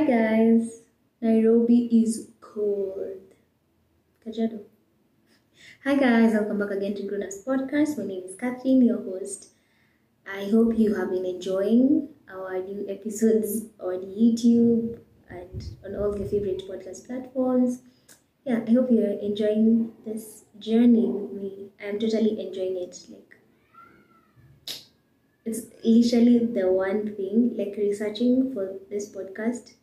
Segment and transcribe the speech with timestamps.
[0.00, 0.80] Hi guys,
[1.20, 3.34] Nairobi is cold.
[4.24, 4.60] Kajiado.
[5.84, 7.98] Hi guys, welcome back again to Grown-Ups Podcast.
[7.98, 9.50] My name is Catherine, your host.
[10.26, 16.28] I hope you have been enjoying our new episodes on YouTube and on all your
[16.28, 17.82] favorite podcast platforms.
[18.46, 21.72] Yeah, I hope you're enjoying this journey with me.
[21.78, 22.96] I'm totally enjoying it.
[23.10, 23.36] Like,
[25.44, 29.74] it's literally the one thing, like researching for this podcast,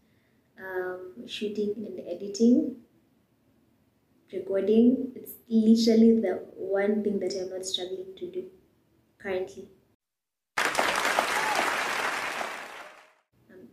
[0.60, 2.78] um, shooting and editing,
[4.32, 5.12] recording.
[5.16, 8.46] It's literally the one thing that I'm not struggling to do
[9.20, 9.70] currently.
[13.50, 13.68] I'm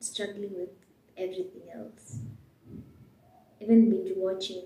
[0.00, 0.70] struggling with
[1.16, 2.18] everything else,
[3.60, 4.64] even binge watching.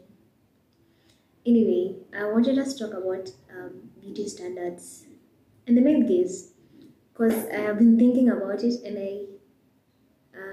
[1.46, 5.04] Anyway, I wanted us to talk about um, beauty standards
[5.66, 6.52] and the male gaze
[7.12, 9.33] because I have been thinking about it and I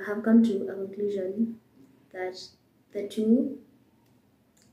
[0.06, 1.60] have come to a conclusion
[2.14, 2.38] that
[2.94, 3.60] the two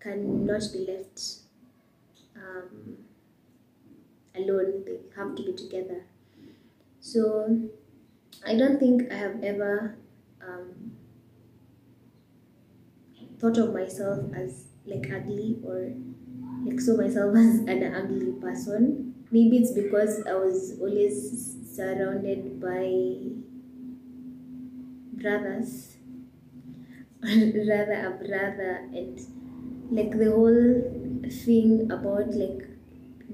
[0.01, 1.21] cannot be left
[2.37, 2.98] um,
[4.34, 6.05] alone, they have to be together.
[7.01, 7.69] So,
[8.47, 9.97] I don't think I have ever
[10.43, 10.93] um,
[13.39, 15.93] thought of myself as like ugly or
[16.65, 19.15] like saw myself as an ugly person.
[19.31, 22.87] Maybe it's because I was always surrounded by
[25.20, 25.97] brothers,
[27.22, 29.19] rather a brother, and
[29.91, 32.69] like the whole thing about like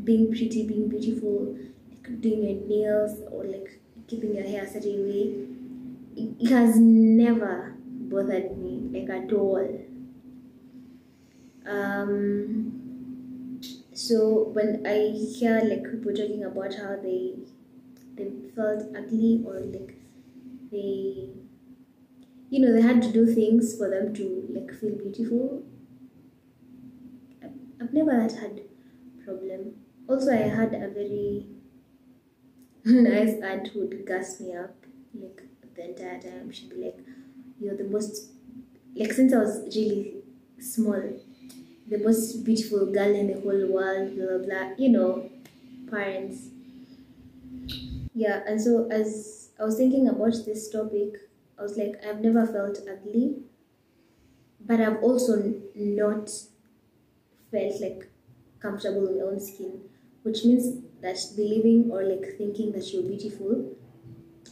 [0.04, 1.56] being pretty, being beautiful,
[1.90, 5.48] like doing your nails or like keeping your hair a certain way.
[6.16, 9.80] It, has never bothered me like at all.
[11.66, 13.60] Um,
[13.92, 17.34] so when I hear like people talking about how they
[18.16, 19.93] they felt ugly or like
[22.54, 24.26] you know they had to do things for them to
[24.56, 25.62] like feel beautiful
[27.80, 28.60] I've, never had had
[29.24, 29.74] problem
[30.08, 31.46] also I had a very
[32.84, 34.76] nice aunt who would gas me up
[35.14, 35.42] like
[35.74, 36.98] the entire time she'd be like
[37.60, 38.30] you're the most
[38.94, 40.22] like since I was really
[40.60, 41.02] small
[41.86, 44.74] the most beautiful girl in the whole world, blah blah blah.
[44.78, 45.30] You know,
[45.90, 46.48] parents.
[48.14, 51.16] Yeah, and so as I was thinking about this topic,
[51.58, 53.36] I was like, I've never felt ugly,
[54.60, 56.30] but I've also not
[57.50, 58.10] felt like
[58.60, 59.80] comfortable in my own skin,
[60.22, 63.76] which means that believing or like thinking that you're beautiful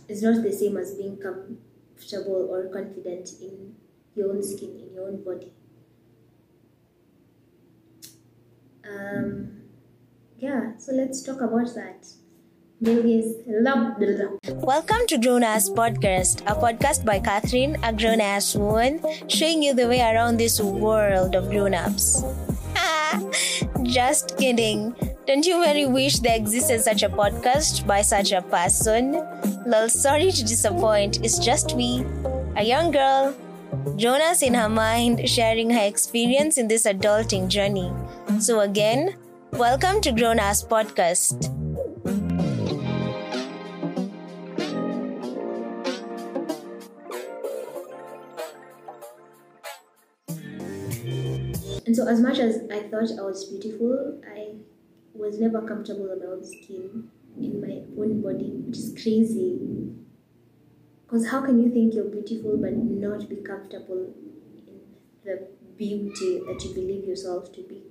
[0.09, 3.77] is not the same as being comfortable or confident in
[4.15, 5.53] your own skin, in your own body.
[8.85, 9.63] um
[10.39, 12.72] yeah so let's talk about that Male gaze, love, love.
[14.67, 19.73] Welcome to Grown Ass Podcast, a podcast by Catherine, a grown ass woman, showing you
[19.73, 22.25] the way around this world of grown ups.
[23.85, 24.97] Just kidding.
[25.29, 29.13] Don't you very wish there existed such a podcast by such a person?
[29.65, 32.05] Lol, sorry to disappoint, it's just me,
[32.57, 33.33] a young girl,
[33.95, 37.93] Jonas in her mind, sharing her experience in this adulting journey.
[38.41, 39.15] So, again,
[39.53, 41.62] welcome to Grown Ass Podcast.
[51.87, 54.55] And so, as much as I thought I was beautiful, I
[55.15, 57.11] was never comfortable in my own skin,
[57.41, 59.59] in my own body, which is crazy.
[61.05, 64.15] Because how can you think you're beautiful but not be comfortable
[64.67, 64.81] in
[65.25, 67.83] the beauty that you believe yourself to be?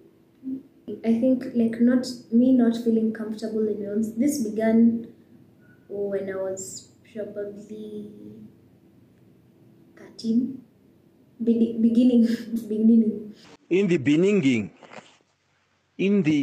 [1.06, 4.20] I think like not me not feeling comfortable in my own.
[4.20, 5.08] This began
[5.88, 8.12] when I was probably
[9.98, 10.64] thirteen,
[11.44, 12.26] Be- beginning,
[12.68, 13.36] beginning.
[13.72, 14.72] In the beginning
[15.98, 16.42] in the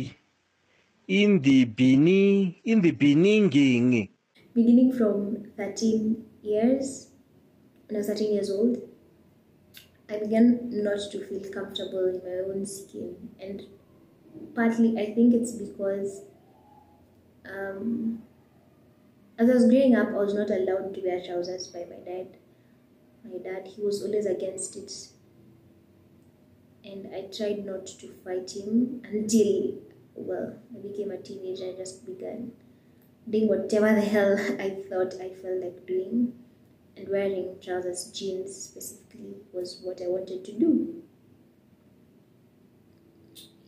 [1.06, 4.08] in the beginning in the beginning
[4.54, 5.16] beginning from
[5.56, 7.08] 13 years
[7.88, 8.76] when I was 13 years old,
[10.10, 13.30] I began not to feel comfortable in my own skin.
[13.40, 13.62] And
[14.54, 16.22] partly I think it's because
[17.48, 18.22] um,
[19.38, 22.36] as I was growing up, I was not allowed to wear trousers by my dad.
[23.24, 25.08] My dad, he was always against it.
[26.88, 29.74] And I tried not to fight him until,
[30.14, 31.66] well, I became a teenager.
[31.66, 32.52] I just began
[33.28, 36.32] doing whatever the hell I thought I felt like doing,
[36.96, 41.02] and wearing trousers, jeans specifically, was what I wanted to do.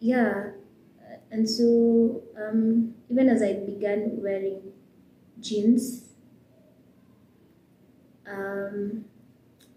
[0.00, 0.52] Yeah,
[0.98, 4.72] uh, and so um, even as I began wearing
[5.40, 6.08] jeans,
[8.26, 9.04] um,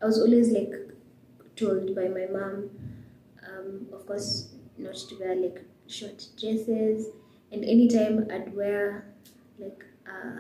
[0.01, 0.74] I I was always like
[1.56, 2.69] told by my mom,
[3.63, 7.07] um, of course, not to wear like short dresses,
[7.51, 9.06] and anytime I'd wear
[9.60, 10.39] like uh,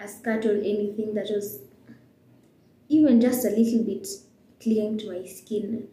[0.00, 1.60] a skirt or anything that was
[2.88, 4.06] even just a little bit
[4.60, 5.88] clinging to my skin,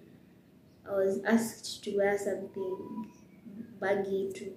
[0.88, 3.12] I was asked to wear something
[3.80, 4.54] baggy to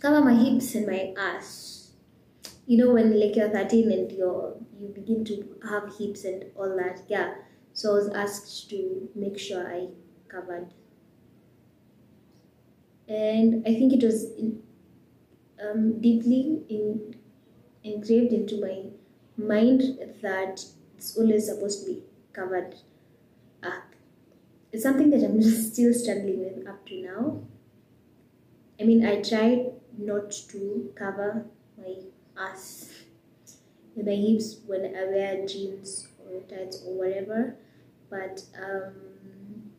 [0.00, 1.90] cover my hips and my ass.
[2.66, 6.76] You know when like you're 13 and you're you begin to have hips and all
[6.76, 7.34] that, yeah.
[7.76, 9.88] So I was asked to make sure I
[10.28, 10.72] covered.
[13.06, 14.62] And I think it was in,
[15.62, 17.16] um, deeply in,
[17.84, 18.84] engraved into my
[19.36, 19.82] mind
[20.22, 20.64] that
[20.96, 22.02] it's always supposed to be
[22.32, 22.76] covered
[23.62, 23.84] up.
[24.72, 27.42] It's something that I'm still struggling with up to now.
[28.80, 29.66] I mean, I try
[29.98, 31.44] not to cover
[31.76, 31.96] my
[32.38, 32.88] ass
[33.94, 37.56] and my hips when I wear jeans or tights or whatever,
[38.10, 39.70] but um,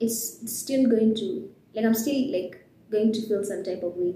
[0.00, 4.14] it's still going to like I'm still like going to feel some type of way.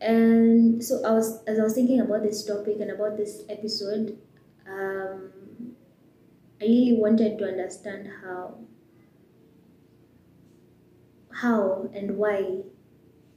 [0.00, 4.18] And so I was as I was thinking about this topic and about this episode,
[4.68, 5.30] um,
[6.60, 8.58] I really wanted to understand how
[11.32, 12.62] how and why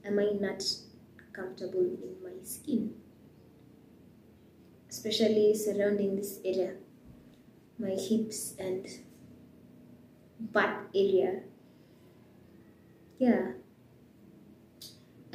[0.06, 0.64] am I not
[1.34, 2.94] comfortable in my skin,
[4.90, 6.74] especially surrounding this area,
[7.80, 8.86] my hips and
[10.40, 11.42] butt area.
[13.18, 13.54] Yeah.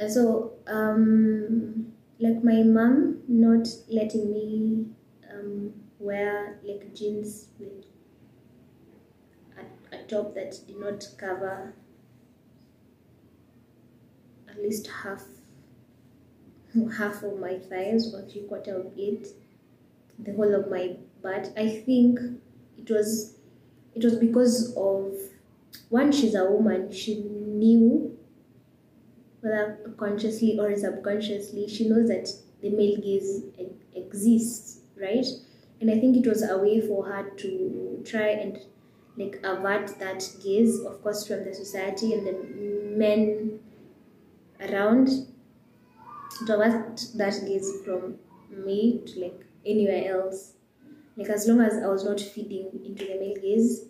[0.07, 4.85] So, um, like my mom not letting me
[5.31, 7.85] um, wear like jeans with
[9.57, 11.73] a, a top that did not cover
[14.49, 15.23] at least half
[16.97, 19.27] half of my thighs or three quarter of it,
[20.19, 21.51] the whole of my butt.
[21.57, 22.19] I think
[22.77, 23.37] it was
[23.95, 25.13] it was because of
[25.89, 28.17] one, she's a woman, she knew
[29.41, 32.29] whether consciously or subconsciously, she knows that
[32.61, 33.43] the male gaze
[33.95, 35.25] exists, right?
[35.79, 38.59] And I think it was a way for her to try and
[39.17, 42.33] like avert that gaze, of course, from the society and the
[42.97, 43.59] men
[44.59, 45.07] around
[46.45, 48.15] to avert that gaze from
[48.49, 50.54] me to like anywhere else.
[51.17, 53.85] Like as long as I was not feeding into the male gaze,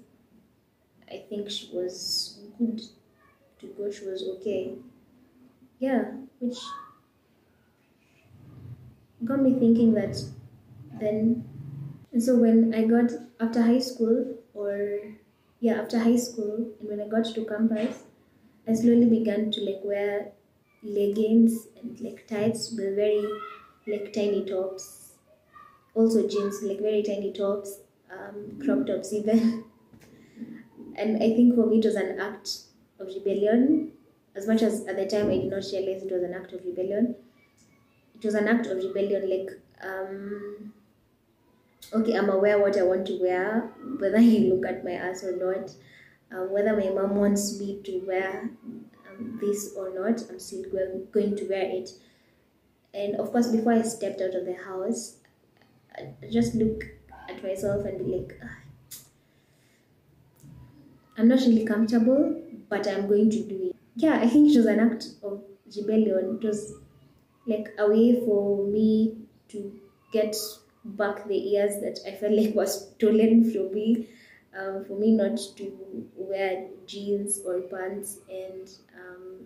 [1.10, 2.82] I think she was good
[3.60, 3.90] to go.
[3.92, 4.76] She was okay.
[5.80, 6.58] Yeah, which
[9.24, 10.24] got me thinking that
[11.00, 11.48] then.
[12.12, 15.00] And so when I got after high school, or
[15.60, 18.04] yeah, after high school, and when I got to campus,
[18.68, 20.32] I slowly began to like wear
[20.84, 23.26] leggings and like tights with very
[23.88, 25.05] like tiny tops
[25.96, 27.80] also jeans like very tiny tops
[28.12, 29.64] um, crop tops even.
[30.98, 32.50] And i think for me it was an act
[33.00, 33.92] of rebellion.
[34.34, 36.64] As much as at the time i did not realize it was an act of
[36.66, 37.16] rebellion
[38.16, 39.50] it was an act of rebellion like
[39.84, 40.74] um
[41.94, 45.36] okay i'm aware what i want to wear whether you look at my ass or
[45.36, 45.72] not
[46.32, 48.50] uh, whether my mom wants me to wear
[49.10, 51.92] um, this or not i'm still going, going to wear it.
[52.94, 55.18] And of course before i stepped out of the house
[56.32, 56.84] Just look
[57.30, 58.58] at myself and be like "Ah,
[61.18, 63.76] i'm not really comfortable but i'm going to do it.
[63.96, 65.44] Yeah i think it was an act of
[65.76, 66.40] rebellion.
[66.42, 66.74] It was
[67.48, 69.18] like a way for me
[69.50, 69.80] to
[70.12, 70.36] get
[70.84, 74.08] back the years that i felt like was stolen from me
[74.58, 79.46] um, for me not to wear jeans or pants and um,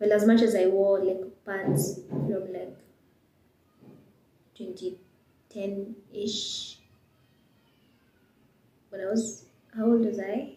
[0.00, 2.76] well as much as i wore like pants from like
[5.50, 6.78] 2010 ish
[8.90, 9.44] when i was
[9.76, 10.56] how old was i?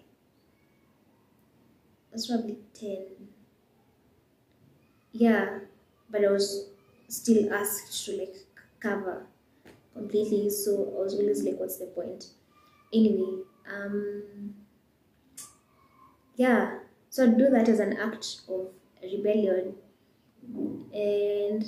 [2.09, 3.05] I was probably 10
[5.13, 5.59] yeah
[6.09, 6.69] but i was
[7.07, 8.35] still asked to like
[8.79, 9.25] cover
[9.93, 10.49] completely.
[10.49, 12.27] So i was always like what's the point?
[12.93, 14.55] Anyway um
[16.35, 16.79] yeah.
[17.09, 18.69] So I'd do that as an act of
[19.03, 19.75] rebellion.
[20.93, 21.63] And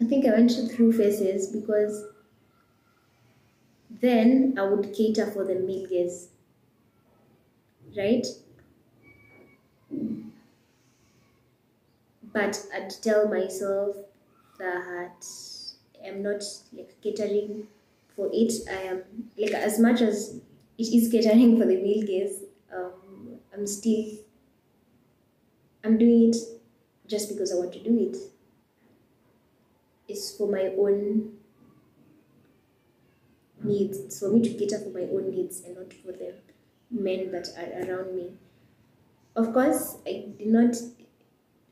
[0.00, 2.04] i think i went through phases because
[3.90, 6.28] then i would cater for the male gaze
[7.96, 8.26] right?
[12.32, 13.96] But i'd tell myself
[14.58, 15.24] that
[16.06, 17.66] i'm not like catering
[18.14, 18.52] for it.
[18.68, 20.40] I am like as much as
[20.78, 22.42] it is catering for the male gaze
[22.74, 24.04] um, i'm still
[25.84, 26.36] i'm doing it
[27.06, 28.16] just because i want to do it
[30.08, 31.34] it's for my own
[33.62, 33.98] needs.
[33.98, 36.34] It's for me to cater for my own needs and not for the
[36.90, 38.32] men that are around me.
[39.36, 40.74] Of course, I did not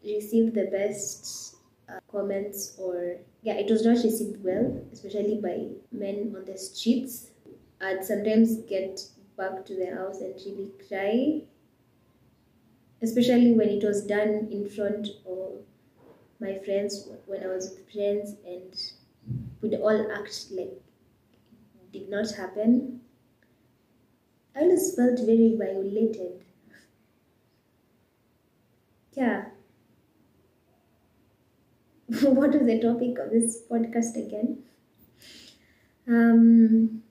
[0.04, 1.56] receive the best
[1.88, 7.30] uh, comments or yeah, it was not received well, especially by men on the streets.
[7.80, 9.00] I'd sometimes get
[9.36, 11.42] back to the house and really cry,
[13.02, 15.62] especially when it was done in front of
[16.40, 18.74] my friends when I was with friends and
[19.60, 23.00] would all act like it did not happen.
[24.54, 26.42] I always felt very violated.
[29.12, 29.46] Yeah.
[32.22, 34.62] what was the topic of this podcast again?
[36.08, 37.02] Um,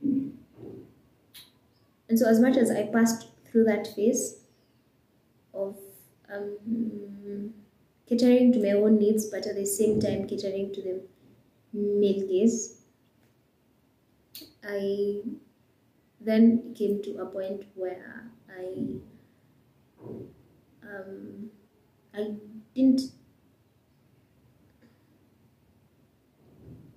[0.00, 0.38] and
[2.18, 4.41] so, as much as I passed through that phase
[5.54, 5.76] of
[6.32, 7.52] um,
[8.06, 11.02] catering to my own needs, but at the same time catering to the
[11.72, 12.82] male gaze,
[14.64, 15.22] I
[16.20, 18.98] then came to a point where I
[20.82, 21.50] um,
[22.14, 22.34] I
[22.74, 23.02] didn't.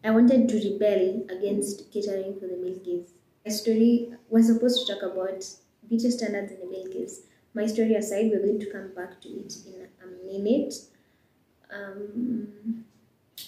[0.04, 3.14] I wanted to rebel against catering for the male gaze.
[3.46, 5.44] My story was supposed to talk about
[5.88, 7.24] beauty standards in the male gaze.
[7.56, 10.74] My story aside, we're going to come back to it in a minute.
[11.74, 12.84] Um,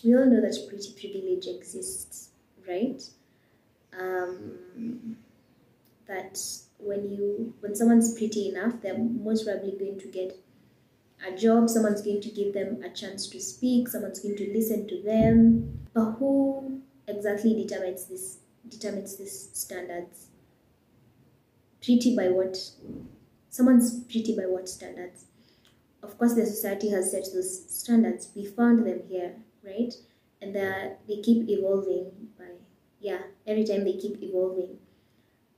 [0.04, 2.30] we all know that pretty privilege exists,
[2.66, 3.04] right?
[4.00, 5.18] Um,
[6.08, 6.40] that
[6.80, 10.40] when you when someone's pretty enough, they're most probably going to get
[11.28, 11.70] a job.
[11.70, 13.90] Someone's going to give them a chance to speak.
[13.90, 15.86] Someone's going to listen to them.
[15.94, 18.38] But who exactly determines this
[18.70, 20.28] determines these standards?
[21.82, 22.58] Pretty by what?
[23.50, 25.26] Someone's pretty by what standards?
[26.04, 28.30] Of course, the society has set those standards.
[28.36, 29.94] We found them here, right?
[30.42, 32.46] And they keep evolving by
[33.00, 33.20] yeah.
[33.46, 34.78] Every time they keep evolving.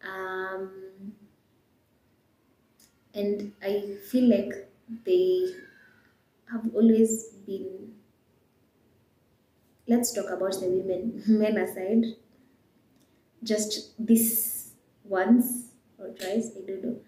[0.01, 1.13] Um,
[3.13, 4.69] and I feel like
[5.05, 5.53] they
[6.51, 7.93] have always been.
[9.87, 12.15] Let's talk about the women, men aside.
[13.43, 14.71] Just this
[15.03, 16.99] once or twice, I don't know.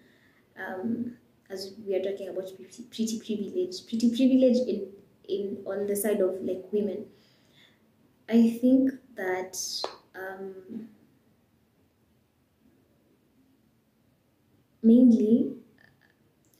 [0.56, 1.16] Um,
[1.50, 4.88] as we are talking about pretty, pretty privilege, pretty privilege in
[5.28, 7.06] in on the side of like women.
[8.28, 9.56] I think that
[10.14, 10.88] um,
[14.82, 15.54] mainly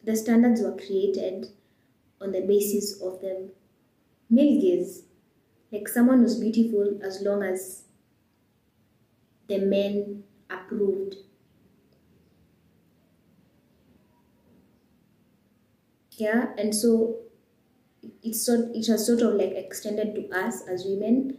[0.04, 1.49] the standards were created
[2.20, 3.50] on the basis of the
[4.30, 5.04] male gaze.
[5.70, 7.84] Like someone was beautiful as long as
[9.49, 11.16] the men approved.
[16.23, 17.17] Yeah, and so
[18.23, 21.38] it's sort it has sort of like extended to us as women.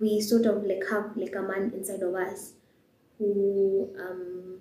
[0.00, 2.52] We sort of like have like a man inside of us
[3.18, 4.60] who um,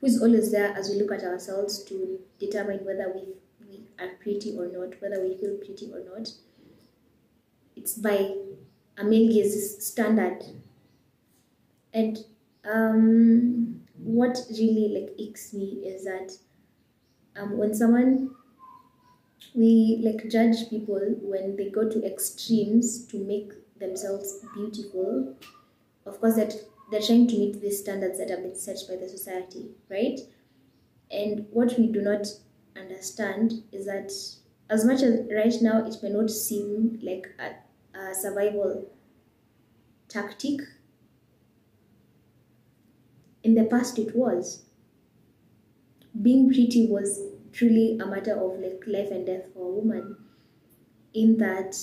[0.00, 3.22] who's always there as we look at ourselves to determine whether we,
[3.66, 6.28] we are pretty or not, whether we feel pretty or not.
[7.76, 8.34] It's by
[8.98, 10.44] a male gaze standard.
[11.92, 12.18] And
[12.64, 16.32] um, what really like icks me is that
[17.36, 18.30] um, when someone
[19.54, 25.34] we like judge people when they go to extremes to make themselves beautiful.
[26.04, 26.54] Of course, that
[26.90, 30.20] they're trying to meet these standards that have been set by the society, right?
[31.10, 32.26] And what we do not
[32.76, 34.12] understand is that
[34.68, 38.90] as much as right now it may not seem like a, a survival
[40.08, 40.60] tactic,
[43.46, 44.64] in the past it was.
[46.20, 47.20] Being pretty was
[47.52, 50.16] truly a matter of like life and death for a woman,
[51.14, 51.76] in that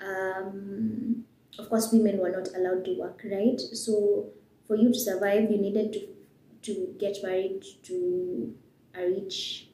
[0.00, 1.26] um,
[1.58, 3.60] of course women were not allowed to work right?
[3.60, 4.30] So
[4.66, 6.08] for you to survive you needed to
[6.62, 8.54] to get married to
[8.94, 9.68] a rich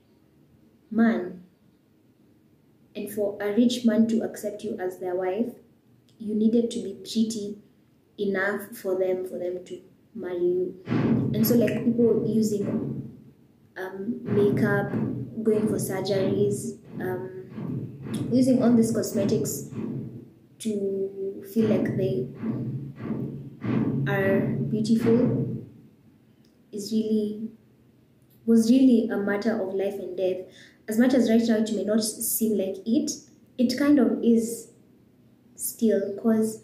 [0.90, 1.44] man.
[2.96, 5.54] And for a rich man to accept you as their wife
[6.18, 7.58] you needed to be pretty
[8.18, 9.80] enough for them for them to
[10.14, 12.66] marry you and so like people using
[13.76, 14.90] um, makeup
[15.42, 19.70] going for surgeries um, using all these cosmetics
[20.58, 22.28] to feel like they
[24.08, 25.64] are beautiful
[26.72, 27.48] is really
[28.46, 30.38] was really a matter of life and death.
[30.88, 33.12] As much as right now it may not seem like it,
[33.58, 34.72] it kind of is
[35.54, 36.62] still because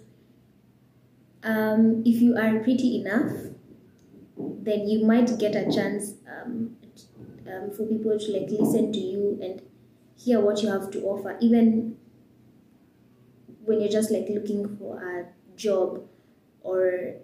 [1.43, 3.33] um, if you are pretty enough,
[4.37, 6.76] then you might get a chance um,
[7.47, 9.62] um, for people to like listen to you and
[10.16, 11.97] hear what you have to offer, even
[13.64, 16.02] when you're just like looking for a job
[16.62, 17.14] or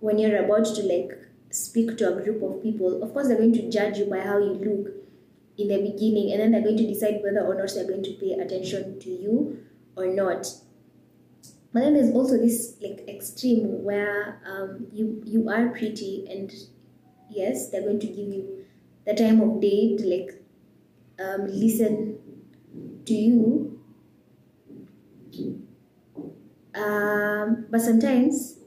[0.00, 1.12] when you're about to like
[1.50, 4.38] speak to a group of people, of course they're going to judge you by how
[4.38, 4.94] you look
[5.58, 8.12] in the beginning and then they're going to decide whether or not they're going to
[8.12, 9.64] pay attention to you
[9.96, 10.46] or not.
[11.72, 16.52] But then there's also this like extreme where um, you you are pretty and
[17.30, 18.64] yes, they're going to give you
[19.06, 20.42] the time of day to like
[21.18, 22.18] um, listen
[23.06, 23.80] to you.
[26.74, 28.58] Um, but sometimes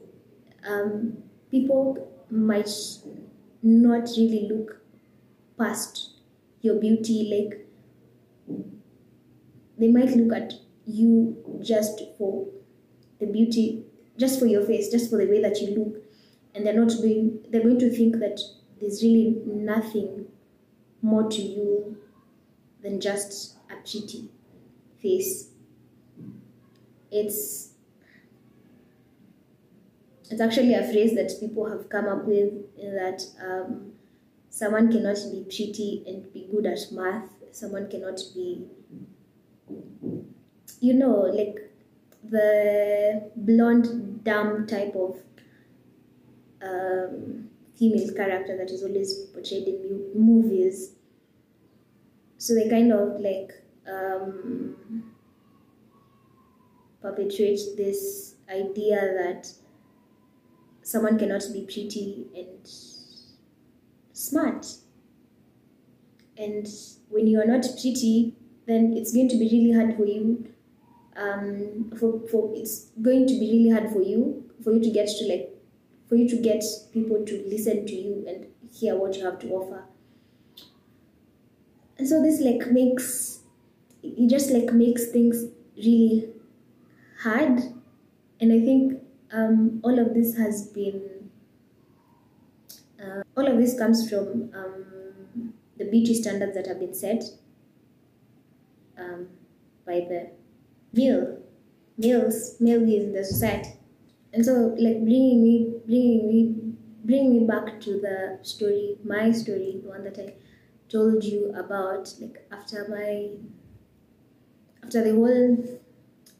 [0.68, 2.70] um, people might
[3.62, 4.80] not really look
[5.58, 6.10] past
[6.62, 7.66] your beauty like
[9.78, 10.54] they might look at
[10.86, 12.46] you just for
[13.18, 13.84] the beauty
[14.18, 16.02] just for your face just for the way that you look.
[16.54, 18.40] And they're not going they're going to think that
[18.80, 20.26] there's really nothing
[21.02, 21.98] more to you
[22.82, 24.30] than just a pretty
[25.02, 25.50] face.
[27.10, 27.72] It's
[30.30, 33.92] it's actually a phrase that people have come up with that um,
[34.50, 37.30] someone cannot be pretty and be good at math.
[37.52, 38.66] Someone cannot be
[40.80, 41.65] you know like
[42.30, 45.16] the blonde dumb type of
[46.62, 50.92] um, female character that is always portrayed in movies
[52.38, 53.52] so they kind of like
[53.86, 55.12] um,
[57.00, 59.48] perpetuate this idea that
[60.82, 62.68] someone cannot be pretty and
[64.12, 64.66] smart.
[66.38, 66.68] And
[67.08, 68.34] when you are not pretty,
[68.66, 70.52] then it's going to be really hard for you.
[71.16, 75.08] Um, for, for it's going to be really hard for you for you to get
[75.08, 75.48] to like
[76.08, 79.48] for you to get people to listen to you and hear what you have to
[79.50, 79.84] offer.
[81.98, 83.40] And so this like makes
[84.02, 85.44] it just like makes things
[85.76, 86.28] really
[87.22, 87.60] hard.
[88.40, 89.00] And I think
[89.32, 91.30] um, all of this has been
[93.02, 97.24] uh, all of this comes from um, the beauty standards that have been set
[98.98, 99.28] um,
[99.86, 100.30] by the
[100.96, 101.38] male
[101.98, 103.72] males male gaze in the society
[104.32, 104.54] and so
[104.86, 105.54] like bringing me
[105.86, 106.40] bringing me
[107.04, 110.34] bringing me back to the story my story the one that i
[110.88, 113.30] told you about like after my
[114.82, 115.80] after the whole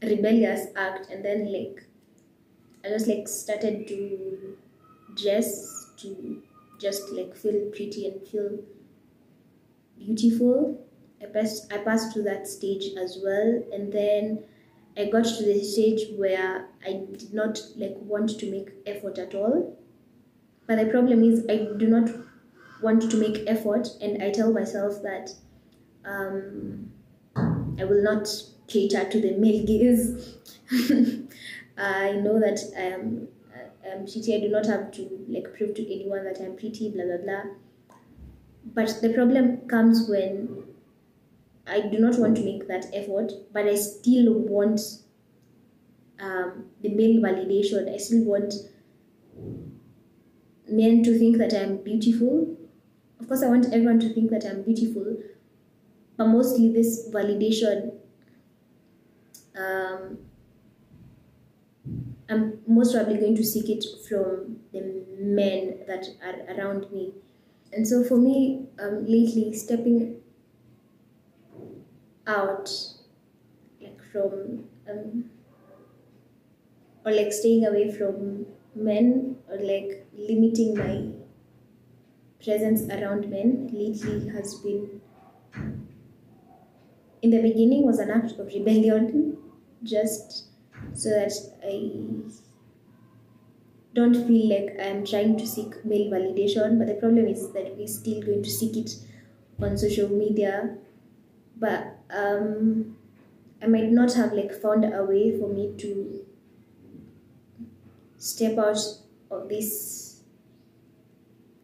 [0.02, 1.86] rebellious act and then like
[2.84, 4.56] I just like started to
[5.16, 6.42] dress to
[6.80, 8.60] just like feel pretty and feel
[9.98, 10.85] beautiful.
[11.22, 14.44] I passed I passed through that stage as well and then
[14.96, 19.34] I got to the stage where I did not like want to make effort at
[19.34, 19.78] all.
[20.66, 22.10] But the problem is I do not
[22.82, 25.30] want to make effort and I tell myself that
[26.04, 26.90] um,
[27.36, 28.28] I will not
[28.68, 30.36] cater to the male gaze.
[31.78, 33.28] I know that I am
[33.92, 34.34] I'm pretty.
[34.34, 36.90] I do not have to like prove to anyone that I'm pretty.
[36.90, 37.42] Blah blah blah.
[38.74, 40.64] But the problem comes when
[41.66, 44.80] I do not want to make that effort, but I still want
[46.20, 47.92] um, the male validation.
[47.92, 48.54] I still want
[50.68, 52.56] men to think that I'm beautiful.
[53.20, 55.16] Of course, I want everyone to think that I'm beautiful,
[56.16, 57.92] but mostly this validation
[59.58, 60.18] um,
[62.28, 67.12] I'm most probably going to seek it from the men that are around me.
[67.72, 70.20] And so for me, um, lately, stepping
[72.26, 72.70] out,
[73.80, 75.30] like from, um,
[77.04, 81.10] or like staying away from men, or like limiting my
[82.42, 85.00] presence around men lately has been,
[87.22, 89.36] in the beginning, was an act of rebellion,
[89.82, 90.48] just
[90.94, 91.32] so that
[91.64, 91.90] I
[93.94, 96.78] don't feel like I'm trying to seek male validation.
[96.78, 98.90] But the problem is that we're still going to seek it
[99.60, 100.76] on social media.
[101.56, 102.96] But um,
[103.62, 106.24] I might not have like found a way for me to
[108.16, 108.78] step out
[109.30, 110.22] of this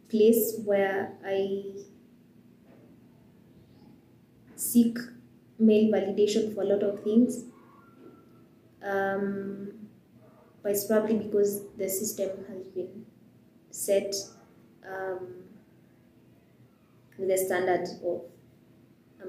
[0.09, 1.63] place where I
[4.55, 4.97] seek
[5.59, 7.45] male validation for a lot of things.
[8.83, 9.71] Um,
[10.61, 13.05] but it's probably because the system has been
[13.71, 14.13] set
[14.87, 15.43] um,
[17.17, 18.21] with a standard of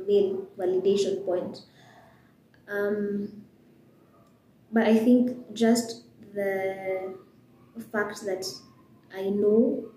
[0.06, 1.62] male validation point.
[2.68, 3.44] Um,
[4.72, 6.04] but I think just
[6.34, 7.14] the
[7.92, 8.44] fact that
[9.16, 9.90] I know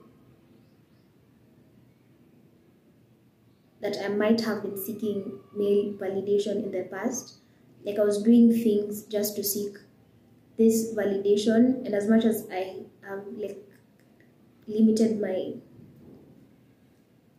[3.81, 7.37] that I might have been seeking male validation in the past.
[7.83, 9.77] Like I was doing things just to seek
[10.57, 13.63] this validation, and as much as I have like
[14.67, 15.53] limited my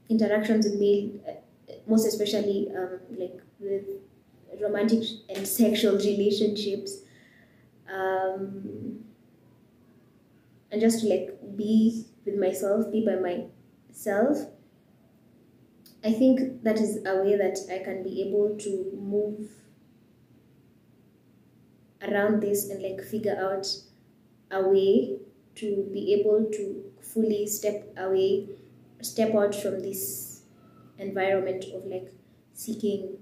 [0.09, 1.11] interactions with male,
[1.87, 3.85] most especially um, like with
[4.61, 6.99] romantic and sexual relationships,
[7.93, 9.05] um,
[10.71, 14.39] and just to like be with myself, be by myself.
[16.05, 19.51] I think that is a way that I can be able to move
[22.03, 23.67] around this and like figure out
[24.51, 25.19] a way
[25.57, 28.49] to be able to fully step away,
[29.03, 30.28] step out from this
[30.99, 32.11] environment of like
[32.53, 33.19] seeking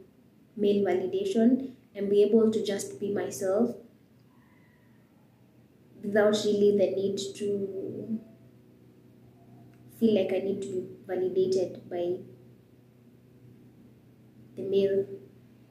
[0.57, 3.77] male validation and be able to just be myself
[6.03, 8.21] without really the need to
[9.99, 12.19] feel like I need to be validated by
[14.57, 15.07] the male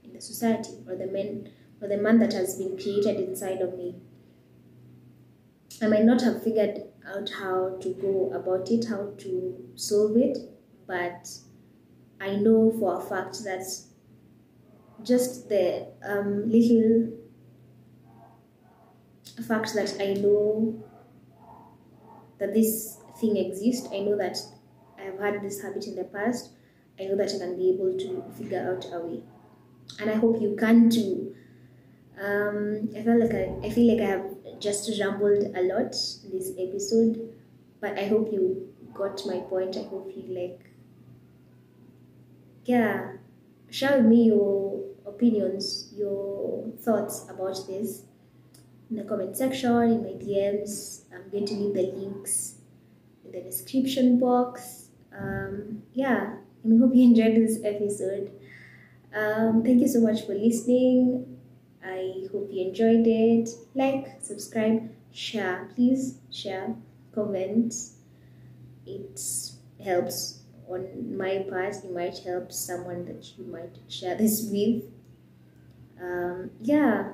[0.04, 3.78] in the society or the man or the man that has been created inside of
[3.78, 3.96] me.
[5.82, 10.38] I might not have figured out how to go about it, how to solve it,
[10.88, 11.30] but
[12.20, 13.66] I know for a fact that
[15.04, 17.12] just the um, little
[19.48, 20.84] fact that I know
[22.40, 24.38] that this thing exists, I know that
[24.98, 26.52] I have had this habit in the past,
[27.00, 29.24] I know that I can be able to figure out a way.
[30.00, 31.36] And I hope you can too.
[32.22, 36.52] Um, I feel like I, I feel like I have just rambled a lot this
[36.58, 37.34] episode,
[37.82, 39.76] but I hope you got my point.
[39.78, 40.62] I hope you like,
[42.66, 43.14] yeah,
[43.70, 48.04] share with me your opinions, your thoughts about this
[48.90, 51.02] in the comment section, in my DMs.
[51.14, 52.56] I'm going to leave the links
[53.24, 54.90] in the description box.
[55.18, 58.32] Um, yeah, I hope you enjoyed this episode.
[59.16, 61.38] Um, thank you so much for listening.
[61.84, 63.50] I hope you enjoyed it.
[63.74, 65.70] Like, subscribe, share.
[65.76, 66.76] Please share,
[67.14, 67.74] comment.
[68.86, 69.20] It
[69.84, 71.76] helps on my part.
[71.76, 74.84] It might help someone that you might share this with.
[76.02, 77.12] Um, yeah.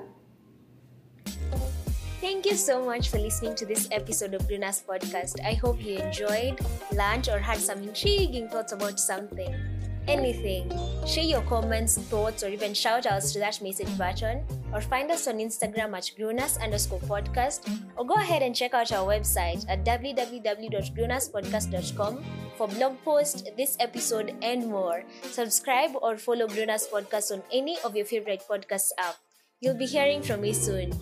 [2.20, 5.44] Thank you so much for listening to this episode of Grown Ass podcast.
[5.44, 6.60] I hope you enjoyed,
[6.92, 9.52] learned, or had some intriguing thoughts about something.
[10.08, 10.68] Anything.
[11.06, 15.28] Share your comments, thoughts, or even shout outs to that message button, or find us
[15.28, 17.60] on Instagram at Grunas underscore podcast,
[17.96, 22.24] or go ahead and check out our website at www.grunaspodcast.com
[22.58, 25.04] for blog posts, this episode, and more.
[25.22, 29.16] Subscribe or follow Grunas podcast on any of your favorite podcast app.
[29.60, 30.92] You'll be hearing from me soon.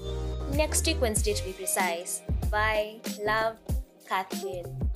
[0.52, 2.20] Next week, Wednesday to be precise.
[2.50, 3.00] Bye.
[3.24, 3.56] Love,
[4.06, 4.90] Catherine.